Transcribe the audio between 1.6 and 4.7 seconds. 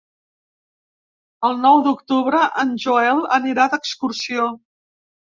nou d'octubre en Joel anirà d'excursió.